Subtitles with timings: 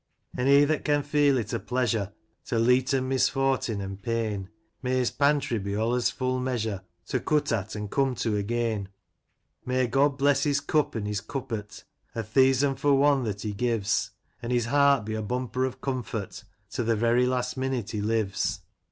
[0.35, 2.11] An' he that can feel it a pleasur'
[2.45, 4.49] To leeten misfortin an' pain,—
[4.81, 8.89] May his pantry be olez full measur*, To cut at, and come to again;
[9.63, 11.83] May God bless his cup and his cupbort,
[12.15, 14.09] A theasan' for one that he gives;
[14.41, 18.61] An' his heart be a bumper o' comfort, To th' very last minute he lives